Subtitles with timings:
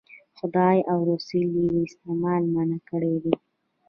[0.37, 3.33] خدای او رسول یې استعمال منع کړی دی.